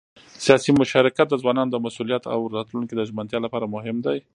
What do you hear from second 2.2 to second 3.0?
او راتلونکي